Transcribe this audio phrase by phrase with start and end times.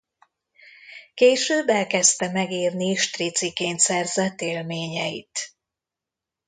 [1.13, 5.53] Később elkezdte megírni striciként szerzett élményeit.